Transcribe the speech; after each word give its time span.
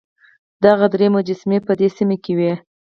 دغه 0.65 0.85
درې 0.93 1.07
مجسمې 1.15 1.59
په 1.67 1.71
دې 1.79 1.87
سیمه 1.97 2.17
کې 2.23 2.33
وې. 2.37 2.53